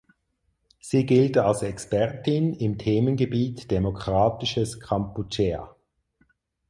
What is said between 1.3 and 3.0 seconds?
als Expertin im